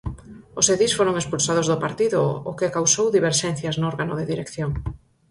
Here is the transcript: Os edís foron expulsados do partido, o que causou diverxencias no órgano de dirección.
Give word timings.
Os 0.59 0.65
edís 0.75 0.93
foron 0.99 1.15
expulsados 1.21 1.69
do 1.71 1.81
partido, 1.85 2.19
o 2.51 2.51
que 2.59 2.73
causou 2.77 3.07
diverxencias 3.17 3.75
no 3.77 3.85
órgano 3.91 4.13
de 4.19 4.29
dirección. 4.31 4.71